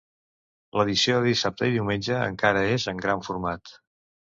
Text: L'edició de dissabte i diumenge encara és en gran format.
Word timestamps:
L'edició 0.79 1.17
de 1.19 1.27
dissabte 1.33 1.69
i 1.69 1.75
diumenge 1.77 2.17
encara 2.31 2.65
és 2.79 2.89
en 2.95 3.05
gran 3.07 3.25
format. 3.31 3.79